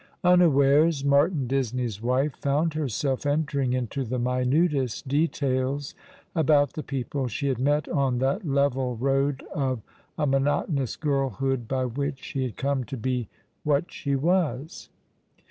[0.23, 5.93] Unawares Martin Disney's wife found herself entering into the minutest details
[6.33, 9.83] about the people she had met on that level road of
[10.17, 13.29] a monotonous girlhood by which she had come to be
[13.63, 14.89] what she was.